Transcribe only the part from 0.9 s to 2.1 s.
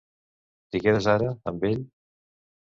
ara, amb ell?